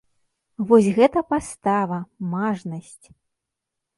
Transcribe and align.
Вось 0.69 0.87
гэта 0.99 1.19
пастава, 1.33 1.99
мажнасць! 2.31 3.05